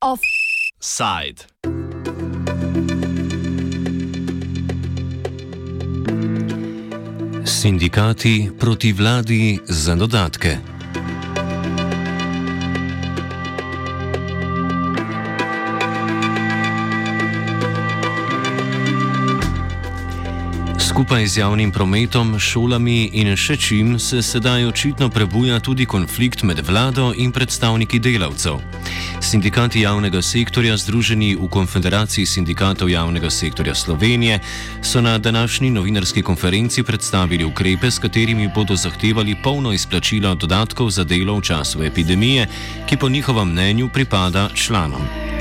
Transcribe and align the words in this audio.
Offside. 0.00 1.46
Sindikati 7.44 8.50
proti 8.58 8.92
vladi 8.92 9.58
za 9.68 9.94
dodatke. 9.94 10.75
Skupaj 20.96 21.26
z 21.26 21.36
javnim 21.36 21.68
prometom, 21.72 22.38
šolami 22.40 23.10
in 23.20 23.28
še 23.36 23.58
čim 23.60 23.98
se 24.00 24.22
sedaj 24.24 24.64
očitno 24.64 25.10
prebuja 25.12 25.58
tudi 25.60 25.84
konflikt 25.84 26.40
med 26.40 26.62
vlado 26.64 27.10
in 27.12 27.34
predstavniki 27.36 28.00
delavcev. 28.00 28.62
Sindikati 29.20 29.82
javnega 29.84 30.22
sektorja, 30.24 30.78
združeni 30.80 31.34
v 31.36 31.50
Konfederaciji 31.52 32.24
sindikatov 32.24 32.88
javnega 32.88 33.28
sektorja 33.28 33.74
Slovenije, 33.76 34.40
so 34.80 35.04
na 35.04 35.18
današnji 35.18 35.70
novinarski 35.76 36.24
konferenci 36.24 36.82
predstavili 36.82 37.44
ukrepe, 37.44 37.90
s 37.92 38.00
katerimi 38.00 38.48
bodo 38.48 38.72
zahtevali 38.72 39.36
polno 39.44 39.76
izplačilo 39.76 40.34
dodatkov 40.34 40.96
za 40.96 41.04
delo 41.04 41.36
v 41.36 41.44
času 41.44 41.84
epidemije, 41.84 42.48
ki 42.88 42.96
po 42.96 43.12
njihovem 43.12 43.52
mnenju 43.52 43.92
pripada 43.92 44.48
članom. 44.54 45.35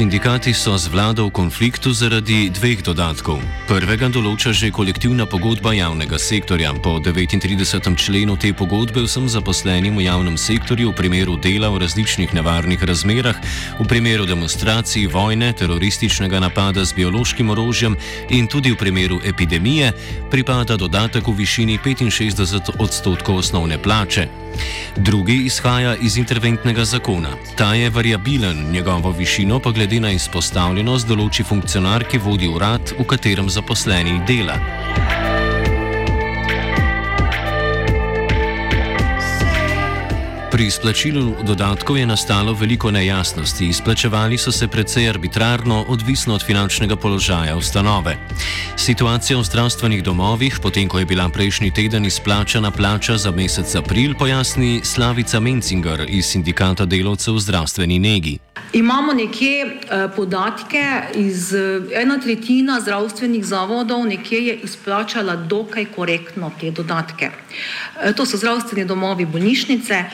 Sindikati 0.00 0.56
so 0.56 0.80
z 0.80 0.88
vlado 0.88 1.28
v 1.28 1.36
konfliktu 1.36 1.92
zaradi 1.92 2.48
dveh 2.48 2.80
dodatkov. 2.80 3.36
Prvega 3.68 4.08
določa 4.08 4.48
že 4.48 4.72
kolektivna 4.72 5.28
pogodba 5.28 5.76
javnega 5.76 6.16
sektorja. 6.16 6.72
Po 6.72 6.96
39. 7.04 8.00
členu 8.00 8.32
te 8.40 8.48
pogodbe 8.56 9.04
vsem 9.04 9.28
zaposlenim 9.28 10.00
v 10.00 10.08
javnem 10.08 10.40
sektorju 10.40 10.88
v 10.88 10.96
primeru 10.96 11.36
dela 11.36 11.68
v 11.68 11.84
različnih 11.84 12.32
nevarnih 12.32 12.80
razmerah, 12.80 13.36
v 13.76 13.84
primeru 13.84 14.24
demonstracij, 14.24 15.04
vojne, 15.04 15.52
terorističnega 15.52 16.40
napada 16.40 16.80
z 16.80 16.96
biološkim 16.96 17.52
orožjem 17.52 17.92
in 18.32 18.48
tudi 18.48 18.72
v 18.72 18.80
primeru 18.80 19.20
epidemije 19.20 19.92
pripada 20.32 20.80
dodatek 20.80 21.28
v 21.28 21.44
višini 21.44 21.76
65 21.76 22.80
odstotkov 22.80 23.44
osnovne 23.44 23.76
plače. 23.76 24.49
Drugi 24.96 25.36
izhaja 25.46 25.96
iz 25.96 26.16
interventnega 26.16 26.84
zakona. 26.84 27.36
Ta 27.56 27.74
je 27.74 27.90
variabilen, 27.90 28.70
njegovo 28.72 29.10
višino 29.10 29.58
pa 29.58 29.70
glede 29.70 30.00
na 30.00 30.10
izpostavljenost 30.10 31.08
določi 31.08 31.46
funkcionar, 31.46 32.04
ki 32.04 32.18
vodi 32.18 32.48
urad, 32.48 32.94
v 32.98 33.06
katerem 33.06 33.50
zaposleni 33.50 34.20
dela. 34.26 34.58
Pri 40.60 40.66
izplačilu 40.66 41.40
dodatkov 41.40 41.96
je 41.96 42.06
nastalo 42.06 42.52
veliko 42.52 42.90
nejasnosti. 42.90 43.64
Izplačevali 43.66 44.38
so 44.38 44.52
se 44.52 44.68
precej 44.68 45.08
arbitrarno, 45.08 45.84
odvisno 45.88 46.34
od 46.34 46.44
finančnega 46.44 46.96
položaja 46.96 47.56
ustanove. 47.56 48.18
Situacija 48.76 49.38
v 49.38 49.44
zdravstvenih 49.44 50.02
domovih, 50.04 50.58
potem 50.62 50.88
ko 50.88 50.98
je 50.98 51.06
bila 51.06 51.28
prejšnji 51.28 51.70
teden 51.70 52.04
izplačana 52.04 52.70
plača 52.70 53.16
za 53.16 53.30
mesec 53.30 53.74
april, 53.74 54.12
pojasni 54.18 54.80
Slavica 54.84 55.40
Mencinger 55.40 56.04
iz 56.08 56.26
Sindikata 56.26 56.84
delavcev 56.84 57.34
v 57.34 57.40
zdravstveni 57.40 57.98
negi. 57.98 58.38
Imamo 58.72 59.12
nekje 59.12 59.64
uh, 59.64 60.12
podatke 60.16 60.84
iz 61.14 61.52
uh, 61.52 61.88
ena 61.94 62.20
tretjina 62.20 62.80
zdravstvenih 62.80 63.44
zavodov, 63.44 64.04
nekje 64.06 64.46
je 64.46 64.54
izplačala 64.56 65.36
dokaj 65.36 65.84
korektno 65.84 66.52
te 66.60 66.70
dodatke. 66.70 67.30
Uh, 67.30 68.14
to 68.14 68.26
so 68.26 68.36
zdravstveni 68.36 68.84
domovi, 68.84 69.26
bolnišnice, 69.26 70.04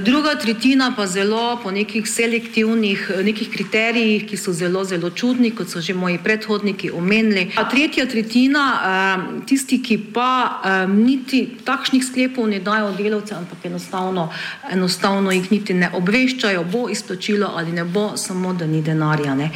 druga 0.00 0.34
tretjina 0.34 0.92
pa 0.96 1.06
zelo 1.06 1.60
po 1.62 1.70
nekih 1.70 2.08
selektivnih 2.08 3.10
uh, 3.10 3.24
nekih 3.24 3.50
kriterijih, 3.50 4.26
ki 4.28 4.36
so 4.36 4.52
zelo, 4.52 4.84
zelo 4.84 5.10
čudni, 5.10 5.50
kot 5.50 5.68
so 5.68 5.80
že 5.80 5.94
moji 5.94 6.18
predhodniki 6.24 6.90
omenili. 6.90 7.50
A 7.56 7.68
tretja 7.68 8.06
tretjina, 8.06 8.64
uh, 8.74 9.46
tisti, 9.46 9.82
ki 9.82 9.98
pa 10.14 10.60
niti 10.88 11.46
takšnih 11.64 12.04
sklepov 12.04 12.48
ne 12.48 12.60
dajo 12.60 12.92
delavce, 12.98 13.34
ampak 13.34 13.64
enostavno, 13.64 14.30
enostavno 14.72 15.32
jih 15.32 15.52
niti 15.52 15.74
ne 15.74 15.90
obveščajo, 15.92 16.64
bo 16.64 16.88
izplačilo 16.88 17.52
ali 17.56 17.72
ne 17.72 17.84
bo 17.84 18.16
samo 18.16 18.54
da 18.54 18.66
ni 18.66 18.82
denarja. 18.82 19.34
Ne. 19.34 19.50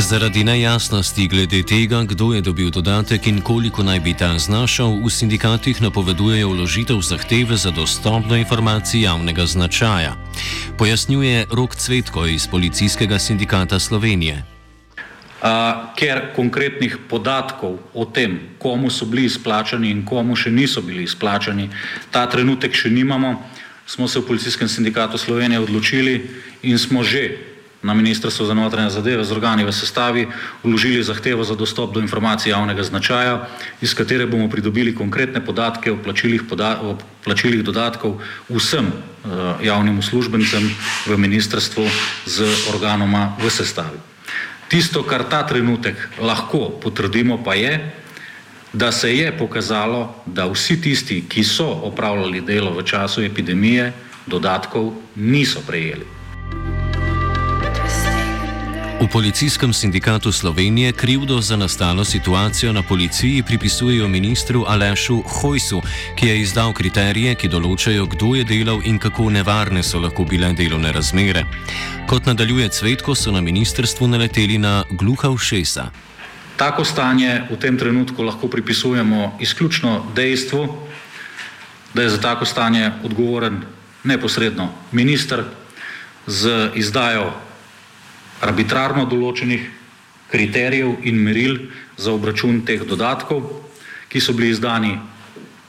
Zaradi 0.00 0.44
nejasnosti 0.44 1.28
glede 1.28 1.62
tega, 1.62 2.02
kdo 2.08 2.32
je 2.32 2.40
dobil 2.40 2.70
dodatek 2.70 3.26
in 3.26 3.40
koliko 3.44 3.82
naj 3.82 4.00
bi 4.00 4.14
ta 4.16 4.32
znašal, 4.38 4.96
v 5.04 5.10
sindikatih 5.12 5.76
napovedujejo 5.76 6.48
vložitev 6.48 7.04
zahteve 7.04 7.56
za 7.56 7.70
dostop 7.70 8.24
do 8.24 8.36
informacij 8.36 9.04
javnega 9.04 9.46
značaja. 9.46 10.16
Pojasnjuje 10.78 11.46
Rok 11.52 11.76
Cvetko 11.76 12.26
iz 12.26 12.48
Policijskega 12.48 13.18
sindikata 13.18 13.78
Slovenije. 13.78 14.40
Uh, 14.40 15.92
ker 15.96 16.32
konkretnih 16.36 16.96
podatkov 17.08 17.76
o 17.92 18.04
tem, 18.04 18.56
komu 18.58 18.90
so 18.90 19.04
bili 19.04 19.28
izplačani 19.28 19.90
in 19.92 20.04
komu 20.04 20.36
še 20.36 20.50
niso 20.50 20.80
bili 20.80 21.04
izplačani, 21.04 21.68
ta 22.10 22.24
trenutek 22.24 22.72
še 22.72 22.88
nimamo, 22.88 23.36
smo 23.86 24.08
se 24.08 24.20
v 24.20 24.26
Policijskem 24.26 24.68
sindikatu 24.68 25.18
Slovenije 25.18 25.60
odločili 25.60 26.24
in 26.62 26.78
smo 26.78 27.04
že 27.04 27.49
na 27.82 27.94
Ministrstvo 27.94 28.46
za 28.46 28.54
notranje 28.54 28.90
zadeve 28.90 29.24
z 29.24 29.32
organi 29.32 29.64
v 29.64 29.72
sestavi 29.72 30.28
vložili 30.62 31.02
zahtevo 31.02 31.44
za 31.44 31.54
dostop 31.54 31.94
do 31.94 32.00
informacij 32.00 32.50
javnega 32.50 32.82
značaja, 32.82 33.48
iz 33.80 33.94
katere 33.94 34.26
bomo 34.26 34.48
pridobili 34.48 34.94
konkretne 34.94 35.40
podatke 35.44 35.92
o 35.92 35.96
plačilih, 35.96 36.42
poda 36.48 36.76
o 36.82 36.98
plačilih 37.24 37.64
dodatkov 37.64 38.20
vsem 38.48 38.86
uh, 38.86 39.56
javnim 39.64 39.98
uslužbencem 39.98 40.70
v 41.06 41.16
ministrstvu 41.16 41.88
z 42.26 42.44
organoma 42.74 43.36
v 43.40 43.50
sestavi. 43.50 43.98
Tisto, 44.68 45.02
kar 45.02 45.24
ta 45.24 45.42
trenutek 45.42 45.96
lahko 46.20 46.70
potrdimo, 46.82 47.40
pa 47.44 47.54
je, 47.54 47.80
da 48.72 48.92
se 48.92 49.16
je 49.16 49.32
pokazalo, 49.32 50.22
da 50.26 50.46
vsi 50.46 50.80
tisti, 50.80 51.24
ki 51.28 51.42
so 51.44 51.66
opravljali 51.66 52.40
delo 52.40 52.70
v 52.70 52.84
času 52.86 53.24
epidemije, 53.26 53.92
dodatkov 54.26 54.94
niso 55.16 55.60
prejeli. 55.66 56.19
Policijskem 59.12 59.72
sindikatu 59.72 60.32
Slovenije 60.32 60.92
krivdo 60.92 61.40
za 61.40 61.56
nastalo 61.56 62.04
situacijo 62.04 62.72
na 62.72 62.82
policiji 62.82 63.42
pripisujejo 63.42 64.08
ministru 64.08 64.64
Alešu 64.68 65.22
Hojsu, 65.22 65.82
ki 66.16 66.26
je 66.26 66.40
izdal 66.40 66.72
kriterije, 66.72 67.34
ki 67.34 67.50
določajo, 67.50 68.06
kdo 68.06 68.34
je 68.38 68.44
delal 68.44 68.78
in 68.86 68.98
kako 69.02 69.26
nevarne 69.34 69.82
so 69.82 69.98
lahko 69.98 70.24
bile 70.24 70.52
delovne 70.54 70.92
razmere. 70.92 71.42
Kot 72.06 72.30
nadaljuje 72.30 72.68
Cvetko, 72.68 73.14
so 73.14 73.34
na 73.34 73.40
ministrstvu 73.40 74.06
naleteli 74.06 74.58
na 74.58 74.84
gluha 74.90 75.34
všesa. 75.34 75.90
Tako 76.56 76.84
stanje 76.84 77.42
v 77.50 77.58
tem 77.58 77.78
trenutku 77.78 78.22
lahko 78.22 78.46
pripisujemo 78.48 79.36
izključno 79.40 80.06
dejstvu, 80.14 80.66
da 81.94 82.02
je 82.02 82.14
za 82.14 82.20
tako 82.20 82.46
stanje 82.46 82.92
odgovoren 83.02 83.62
neposredno 84.04 84.70
minister 84.92 85.44
z 86.26 86.70
izdajo 86.74 87.49
arbitrarno 88.40 89.04
določenih 89.04 89.68
kriterijev 90.30 91.04
in 91.04 91.18
meril 91.20 91.58
za 91.96 92.12
obračun 92.12 92.62
teh 92.64 92.82
dodatkov, 92.86 93.44
ki 94.08 94.20
so 94.20 94.32
bili 94.32 94.50
izdani 94.50 94.96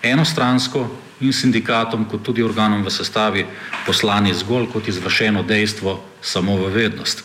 enostransko 0.02 0.86
in 1.22 1.34
sindikatom, 1.34 2.06
kot 2.10 2.24
tudi 2.26 2.44
organom 2.44 2.84
v 2.86 2.94
sestavi 2.94 3.46
poslani 3.86 4.34
zgolj 4.34 4.72
kot 4.74 4.88
izvršeno 4.88 5.44
dejstvo 5.44 6.00
samo 6.22 6.58
v 6.58 6.72
vednost. 6.74 7.24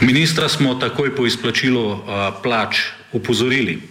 Ministra 0.00 0.48
smo 0.48 0.74
takoj 0.74 1.12
po 1.16 1.26
izplačilu 1.26 2.02
plač 2.42 2.80
upozorili, 3.12 3.82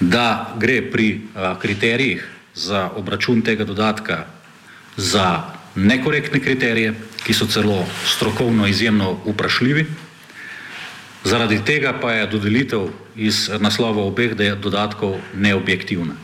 da 0.00 0.54
gre 0.58 0.80
pri 0.90 1.08
kriterijih 1.60 2.24
za 2.54 2.90
obračun 2.96 3.42
tega 3.42 3.64
dodatka 3.64 4.24
za 4.96 5.42
nekorektne 5.74 6.40
kriterije, 6.40 6.94
ki 7.24 7.34
so 7.34 7.46
celo 7.46 7.84
strokovno 8.06 8.66
izjemno 8.66 9.16
vprašljivi. 9.26 9.86
Zaradi 11.24 11.60
tega 11.64 11.92
pa 12.00 12.12
je 12.12 12.26
dodelitev 12.26 12.88
iz 13.16 13.50
naslova 13.60 14.02
obeh 14.02 14.34
dodatkov 14.36 15.16
neobjektivna. 15.34 16.14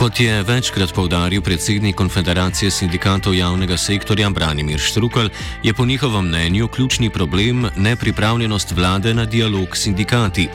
Kot 0.00 0.20
je 0.20 0.32
večkrat 0.42 0.94
povdaril 0.96 1.42
predsednik 1.44 1.92
Konfederacije 1.96 2.70
sindikatov 2.70 3.34
javnega 3.36 3.76
sektorja 3.76 4.30
Branimir 4.30 4.80
Štrukal, 4.80 5.28
je 5.62 5.74
po 5.74 5.84
njihovem 5.86 6.24
mnenju 6.24 6.68
ključni 6.68 7.10
problem 7.10 7.66
nepripravljenost 7.76 8.72
vlade 8.72 9.14
na 9.14 9.24
dialog 9.24 9.76
s 9.76 9.82
sindikati. 9.82 10.48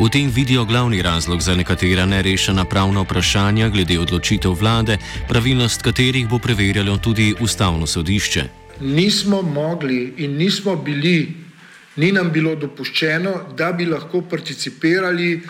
V 0.00 0.10
tem 0.12 0.28
vidijo 0.28 0.64
glavni 0.64 1.02
razlog 1.02 1.40
za 1.40 1.54
nekatera 1.54 2.06
nerešena 2.06 2.64
pravna 2.64 3.00
vprašanja 3.00 3.68
glede 3.68 3.98
odločitev 3.98 4.52
vlade, 4.52 4.98
pravilnost 5.28 5.82
katerih 5.82 6.28
bo 6.28 6.38
preverjalo 6.38 6.96
tudi 6.96 7.34
ustavno 7.40 7.86
sodišče. 7.86 8.44
Nismo 8.80 9.42
mogli 9.42 10.14
in 10.16 10.36
nismo 10.36 10.76
bili, 10.76 11.34
ni 11.96 12.12
nam 12.12 12.32
bilo 12.32 12.54
dopuščeno, 12.54 13.56
da 13.56 13.72
bi 13.72 13.86
lahko 13.86 14.20
participirali 14.20 15.40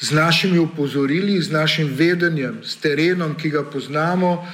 z 0.00 0.10
našimi 0.12 0.58
upozorili, 0.58 1.42
z 1.42 1.50
našim 1.50 1.88
vedenjem, 1.94 2.60
s 2.64 2.76
terenom, 2.76 3.34
ki 3.34 3.50
ga 3.50 3.64
poznamo, 3.64 4.46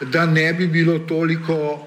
da 0.00 0.26
ne 0.26 0.52
bi 0.52 0.66
bilo 0.66 0.98
toliko 0.98 1.86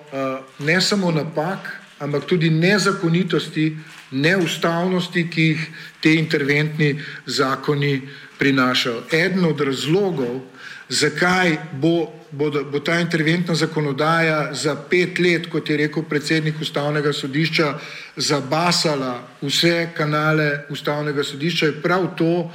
ne 0.59 0.81
samo 0.81 1.11
napak, 1.11 1.59
ampak 1.99 2.25
tudi 2.25 2.49
nezakonitosti, 2.49 3.77
neustavnosti, 4.11 5.27
ki 5.29 5.41
jih 5.41 5.67
te 6.01 6.13
interventni 6.13 6.95
zakoni 7.25 8.01
prinašajo. 8.39 9.03
Eden 9.11 9.45
od 9.45 9.61
razlogov, 9.61 10.41
zakaj 10.89 11.57
bo, 11.81 12.07
bo, 12.31 12.51
bo 12.71 12.79
ta 12.79 12.99
interventna 12.99 13.55
zakonodaja 13.55 14.53
za 14.53 14.75
pet 14.89 15.19
let, 15.19 15.49
kot 15.51 15.69
je 15.69 15.77
rekel 15.77 16.03
predsednik 16.03 16.61
ustavnega 16.61 17.13
sodišča, 17.13 17.73
zabasala 18.15 19.19
vse 19.41 19.89
kanale 19.97 20.67
ustavnega 20.69 21.23
sodišča, 21.23 21.65
je 21.65 21.81
prav 21.81 22.13
to, 22.17 22.51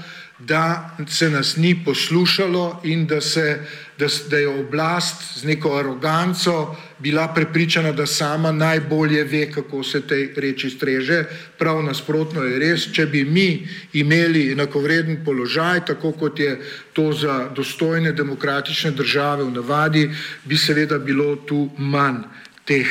da 0.46 0.96
se 1.08 1.30
nas 1.30 1.56
ni 1.56 1.84
poslušalo 1.84 2.80
in 2.84 3.06
da, 3.06 3.20
se, 3.20 3.58
da, 3.98 4.06
da 4.30 4.36
je 4.36 4.48
oblast 4.48 5.38
z 5.38 5.44
neko 5.44 5.76
aroganco 5.76 6.76
bila 6.98 7.28
prepričana, 7.34 7.92
da 7.92 8.06
sama 8.06 8.52
najbolje 8.52 9.24
ve, 9.24 9.50
kako 9.52 9.82
se 9.82 10.00
tej 10.00 10.34
reči 10.36 10.70
streže. 10.70 11.24
Prav 11.58 11.82
nasprotno 11.82 12.42
je 12.42 12.58
res, 12.58 12.88
če 12.92 13.06
bi 13.06 13.24
mi 13.24 13.68
imeli 13.92 14.52
enakovreden 14.52 15.24
položaj, 15.24 15.84
tako 15.86 16.12
kot 16.12 16.40
je 16.40 16.60
to 16.92 17.12
za 17.12 17.48
dostojne 17.54 18.12
demokratične 18.12 18.90
države 18.90 19.44
v 19.44 19.50
navadi, 19.50 20.10
bi 20.44 20.56
seveda 20.56 20.98
bilo 20.98 21.36
tu 21.36 21.68
manj 21.78 22.22
teh, 22.64 22.88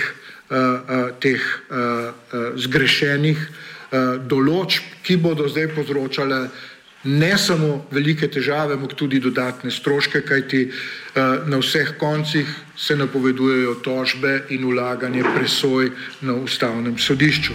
uh, 0.49 0.57
uh, 0.57 1.19
teh 1.19 1.39
uh, 1.39 1.77
uh, 1.77 2.51
zgrešenih 2.55 3.39
uh, 3.39 4.19
določb, 4.27 4.83
ki 5.03 5.17
bodo 5.17 5.47
zdaj 5.49 5.71
povzročale 5.75 6.47
ne 7.03 7.37
samo 7.37 7.85
velike 7.91 8.27
težave, 8.27 8.73
ampak 8.73 8.93
tudi 8.93 9.19
dodatne 9.19 9.71
stroške, 9.71 10.21
kajti 10.21 10.63
uh, 10.69 11.47
na 11.49 11.57
vseh 11.57 11.95
koncih 11.97 12.47
se 12.77 12.95
napovedujejo 12.95 13.75
tožbe 13.83 14.41
in 14.49 14.65
ulaganje 14.65 15.23
presoj 15.35 15.91
na 16.21 16.33
ustavnem 16.33 16.97
sodišču. 16.97 17.53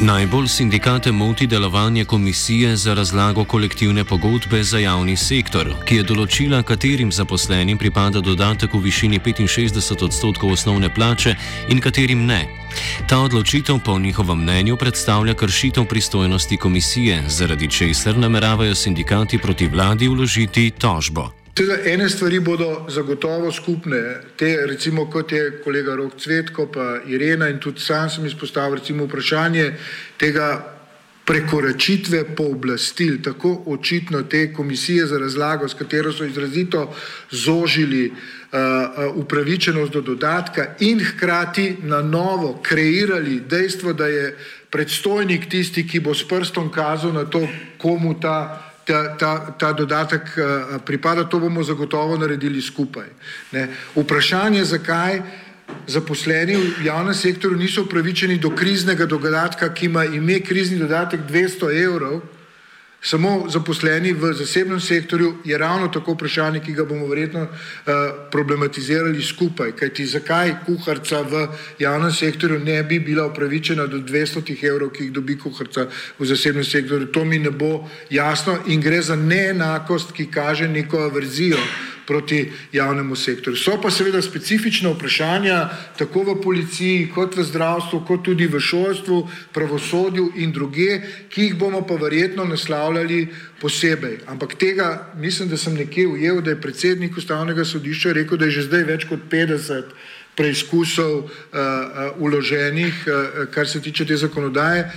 Najbolj 0.00 0.48
sindikate 0.48 1.12
moti 1.12 1.46
delovanje 1.46 2.04
komisije 2.04 2.76
za 2.76 2.94
razlago 2.94 3.44
kolektivne 3.44 4.04
pogodbe 4.04 4.62
za 4.62 4.78
javni 4.78 5.16
sektor, 5.16 5.70
ki 5.88 5.96
je 5.96 6.02
določila, 6.02 6.60
katerim 6.62 7.12
zaposlenim 7.12 7.78
pripada 7.78 8.20
dodatek 8.20 8.74
v 8.74 8.82
višini 8.90 9.20
65 9.20 10.04
odstotkov 10.04 10.52
osnovne 10.52 10.92
plače 10.94 11.34
in 11.68 11.80
katerim 11.80 12.26
ne. 12.26 12.65
Ta 13.08 13.18
odločitev 13.18 13.78
po 13.84 13.98
njihovem 13.98 14.42
mnenju 14.42 14.76
predstavlja 14.76 15.34
kršitev 15.34 15.84
pristojnosti 15.84 16.56
komisije, 16.56 17.22
zaradi 17.28 17.70
česar 17.70 18.18
nameravajo 18.18 18.74
sindikati 18.74 19.38
proti 19.38 19.68
vladi 19.68 20.08
vložiti 20.08 20.70
tožbo. 20.78 21.30
Teda 21.54 21.76
ene 21.84 22.08
stvari 22.08 22.40
bodo 22.40 22.84
zagotovo 22.88 23.52
skupne, 23.52 24.20
te 24.36 24.66
recimo 24.66 25.10
kot 25.10 25.32
je 25.32 25.62
kolega 25.64 25.94
Rok 25.96 26.12
Cvetko 26.20 26.66
pa 26.66 27.00
Irena 27.06 27.48
in 27.48 27.58
tudi 27.58 27.80
sam 27.80 28.10
sem 28.10 28.26
izpostavil 28.26 28.74
recimo 28.76 29.04
vprašanje 29.04 29.72
tega 30.18 30.75
prekoračitve 31.26 32.24
pooblastil, 32.36 33.22
tako 33.22 33.62
očitno 33.66 34.22
te 34.22 34.52
komisije 34.52 35.06
za 35.06 35.18
razlago, 35.18 35.68
s 35.68 35.74
katero 35.74 36.12
so 36.12 36.24
izrazito 36.24 36.94
zožili 37.30 38.06
uh, 38.10 38.58
upravičenost 39.14 39.92
do 39.92 40.00
dodatka 40.00 40.66
in 40.80 41.04
hkrati 41.04 41.76
na 41.82 42.02
novo 42.02 42.60
kreirali 42.62 43.40
dejstvo, 43.40 43.92
da 43.92 44.06
je 44.06 44.36
predstojnik 44.70 45.48
tisti, 45.50 45.88
ki 45.88 46.00
bo 46.00 46.14
s 46.14 46.28
prstom 46.28 46.70
kazal 46.70 47.12
na 47.12 47.24
to, 47.24 47.48
komu 47.78 48.20
ta 48.20 48.62
ta, 48.86 49.16
ta, 49.18 49.50
ta 49.58 49.72
dodatek 49.72 50.22
uh, 50.22 50.76
pripada, 50.84 51.24
to 51.24 51.40
bomo 51.42 51.62
zagotovo 51.62 52.16
naredili 52.16 52.62
skupaj. 52.62 53.08
Ne. 53.52 53.68
Vprašanje, 53.96 54.64
zakaj 54.64 55.22
zaposleni 55.86 56.56
v 56.56 56.86
javnem 56.86 57.14
sektorju 57.14 57.58
niso 57.58 57.82
upravičeni 57.82 58.38
do 58.38 58.50
kriznega 58.50 59.06
dodatka, 59.06 59.74
ki 59.74 59.86
ima 59.86 60.04
ime 60.04 60.40
krizni 60.40 60.78
dodatek 60.78 61.20
200 61.30 61.70
evrov, 61.84 62.20
samo 63.06 63.46
zaposleni 63.48 64.12
v 64.12 64.32
zasebnem 64.34 64.80
sektorju, 64.80 65.34
je 65.44 65.58
ravno 65.58 65.88
tako 65.88 66.12
vprašanje, 66.12 66.60
ki 66.60 66.72
ga 66.72 66.84
bomo 66.84 67.06
verjetno 67.06 67.42
uh, 67.42 67.50
problematizirali 68.32 69.22
skupaj. 69.22 69.72
Kajti 69.78 70.06
zakaj 70.06 70.54
kuharca 70.66 71.22
v 71.22 71.46
javnem 71.78 72.10
sektorju 72.10 72.58
ne 72.58 72.82
bi 72.82 72.98
bila 72.98 73.26
upravičena 73.26 73.86
do 73.86 73.98
200 74.02 74.56
evrov, 74.64 74.90
ki 74.90 75.04
jih 75.04 75.12
dobi 75.12 75.38
kuharca 75.38 75.86
v 76.18 76.26
zasebnem 76.26 76.64
sektorju, 76.64 77.12
to 77.12 77.24
mi 77.24 77.38
ne 77.38 77.50
bo 77.50 77.86
jasno 78.10 78.58
in 78.66 78.80
gre 78.80 79.02
za 79.02 79.16
neenakost, 79.16 80.12
ki 80.12 80.30
kaže 80.30 80.68
neko 80.68 80.98
averzijo 81.06 81.58
proti 82.06 82.52
javnemu 82.72 83.16
sektorju. 83.16 83.56
So 83.56 83.78
pa 83.82 83.90
seveda 83.90 84.22
specifična 84.22 84.90
vprašanja 84.90 85.68
tako 85.98 86.22
v 86.22 86.36
policiji, 86.42 87.08
kot 87.14 87.36
v 87.36 87.44
zdravstvu, 87.44 88.04
kot 88.06 88.24
tudi 88.24 88.46
v 88.46 88.60
šolstvu, 88.60 89.22
pravosodju 89.52 90.30
in 90.36 90.52
druge, 90.52 91.00
ki 91.28 91.48
jih 91.48 91.56
bomo 91.58 91.82
pa 91.86 91.94
verjetno 91.94 92.44
naslavljali 92.44 93.26
posebej. 93.60 94.18
Ampak 94.26 94.54
tega 94.54 95.12
mislim, 95.16 95.48
da 95.48 95.56
sem 95.56 95.74
nekje 95.74 96.06
ujel, 96.06 96.40
da 96.40 96.50
je 96.50 96.60
predsednik 96.60 97.16
ustavnega 97.16 97.64
sodišča 97.64 98.12
rekel, 98.12 98.38
da 98.38 98.44
je 98.44 98.60
že 98.60 98.68
zdaj 98.68 98.84
več 98.84 99.08
kot 99.08 99.26
50 99.30 99.96
preizkusov 100.36 101.18
uh, 101.18 101.26
uh, 101.26 102.20
uloženih, 102.20 103.04
uh, 103.06 103.44
kar 103.50 103.68
se 103.68 103.80
tiče 103.80 104.04
te 104.04 104.16
zakonodaje. 104.16 104.90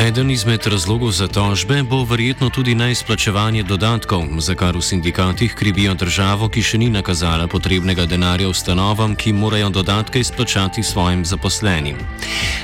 Eden 0.00 0.30
izmed 0.30 0.66
razlogov 0.66 1.10
za 1.12 1.28
tožbe 1.28 1.82
bo 1.82 2.04
verjetno 2.04 2.50
tudi 2.50 2.74
neizplačevanje 2.74 3.62
dodatkov, 3.62 4.22
za 4.38 4.54
kar 4.54 4.76
v 4.76 4.80
sindikatih 4.82 5.54
krivijo 5.54 5.92
državo, 5.94 6.48
ki 6.48 6.62
še 6.62 6.78
ni 6.80 6.86
nakazala 6.88 7.44
potrebnega 7.46 8.06
denarja 8.08 8.48
ustanovam, 8.48 9.12
ki 9.12 9.32
morajo 9.36 9.68
dodatke 9.68 10.20
izplačati 10.20 10.82
svojim 10.82 11.24
zaposlenim. 11.24 11.98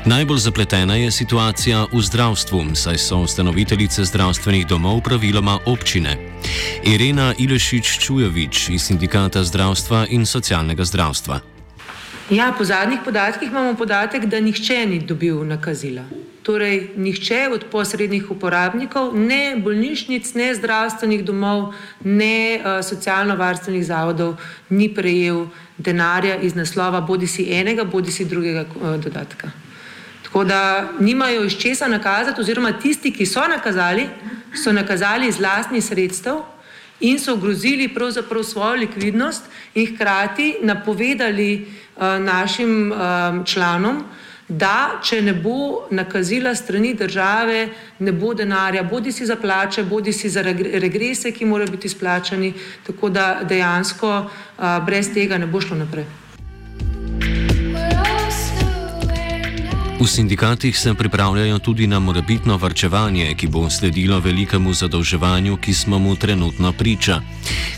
Najbolj 0.05 0.39
zapletena 0.39 0.97
je 0.97 1.11
situacija 1.11 1.83
v 1.93 2.01
zdravstvu, 2.03 2.63
saj 2.75 2.99
so 2.99 3.19
ustanoviteljice 3.29 4.05
zdravstvenih 4.05 4.65
domov 4.67 5.03
praviloma 5.05 5.59
občine. 5.67 6.17
Irena 6.89 7.35
Ilešič 7.39 7.99
Čujovič 8.01 8.69
iz 8.69 8.89
Sindikata 8.89 9.45
zdravstva 9.45 10.07
in 10.09 10.25
socialnega 10.25 10.89
zdravstva. 10.89 11.41
Ja, 12.31 12.49
po 12.59 12.65
zadnjih 12.65 13.05
podatkih 13.05 13.53
imamo 13.53 13.77
podatek, 13.77 14.25
da 14.25 14.41
nihče 14.41 14.87
ni 14.87 15.03
dobil 15.05 15.45
nakazila. 15.45 16.09
Torej, 16.47 16.93
nihče 16.97 17.49
od 17.51 17.65
posrednih 17.73 18.31
uporabnikov, 18.31 19.11
ne 19.19 19.57
bolnišnic, 19.59 20.29
ne 20.39 20.53
zdravstvenih 20.55 21.25
domov, 21.27 21.73
ne 22.07 22.61
uh, 22.61 22.79
socialno-varstvenih 22.87 23.83
zavodov, 23.83 24.37
ni 24.71 24.87
prejel 24.95 25.49
denarja 25.79 26.37
iz 26.39 26.55
naslova 26.55 27.01
bodi 27.01 27.27
si 27.27 27.49
enega, 27.51 27.85
bodi 27.85 28.15
si 28.15 28.25
drugega 28.25 28.63
uh, 28.63 28.95
dodatka. 29.03 29.51
Tako 30.23 30.45
da 30.45 30.89
nimajo 31.01 31.45
iz 31.45 31.57
česa 31.59 31.89
nakazati, 31.89 32.41
oziroma 32.41 32.73
tisti, 32.79 33.11
ki 33.11 33.27
so 33.27 33.43
nakazali, 33.49 34.07
so 34.55 34.73
nakazali 34.73 35.29
iz 35.29 35.41
lastnih 35.41 35.85
sredstev 35.85 36.45
in 37.01 37.19
so 37.19 37.35
ogrozili 37.35 37.89
pravzaprav 37.89 38.43
svojo 38.43 38.75
likvidnost 38.87 39.45
in 39.75 39.95
hkrati 39.95 40.55
napovedali 40.63 41.67
uh, 41.97 42.03
našim 42.23 42.93
uh, 42.93 42.99
članom, 43.45 44.05
da 44.49 45.01
če 45.03 45.23
ne 45.23 45.35
bo 45.35 45.87
nakazila 45.91 46.55
strani 46.55 46.95
države, 46.95 47.69
ne 47.99 48.13
bo 48.13 48.35
denarja, 48.35 48.83
bodi 48.83 49.13
si 49.13 49.27
za 49.27 49.37
plače, 49.37 49.83
bodi 49.83 50.13
si 50.13 50.29
za 50.31 50.43
regrese, 50.43 51.33
ki 51.33 51.45
morajo 51.45 51.71
biti 51.71 51.87
izplačani, 51.87 52.53
tako 52.87 53.09
da 53.09 53.41
dejansko 53.43 54.31
brez 54.87 55.11
tega 55.15 55.39
ne 55.39 55.47
bo 55.47 55.61
šlo 55.61 55.77
naprej. 55.77 56.26
V 60.01 60.07
sindikatih 60.07 60.79
se 60.79 60.95
pripravljajo 60.95 61.59
tudi 61.59 61.87
na 61.87 61.99
morebitno 61.99 62.57
varčevanje, 62.57 63.35
ki 63.35 63.49
bo 63.49 63.71
sledilo 63.71 64.21
velikemu 64.21 64.73
zadolževanju, 64.75 65.57
ki 65.57 65.75
smo 65.75 65.99
mu 65.99 66.17
trenutno 66.17 66.73
priča. 66.73 67.21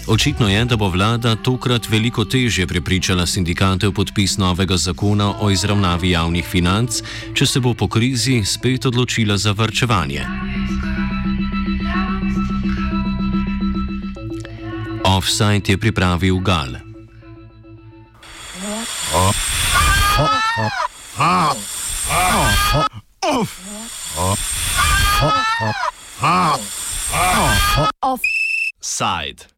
Očitno 0.06 0.48
je, 0.48 0.64
da 0.64 0.76
bo 0.76 0.88
vlada 0.88 1.36
tokrat 1.36 1.88
veliko 1.88 2.24
težje 2.24 2.66
prepričala 2.66 3.26
sindikate 3.26 3.86
v 3.86 3.92
podpis 3.92 4.38
novega 4.38 4.76
zakona 4.76 5.30
o 5.40 5.50
izravnavi 5.50 6.10
javnih 6.10 6.44
financ, 6.44 7.02
če 7.34 7.46
se 7.46 7.60
bo 7.60 7.74
po 7.74 7.88
krizi 7.88 8.42
spet 8.44 8.86
odločila 8.86 9.38
za 9.38 9.52
varčevanje. 9.52 10.26
Offside 15.04 15.72
je 15.72 15.78
pripravil 15.78 16.38
Gal. 16.38 16.82
Oh. 19.14 19.34
Oh. 20.18 20.28
Oh. 20.58 20.70
Oh. 21.18 21.67
Offside. 29.00 29.57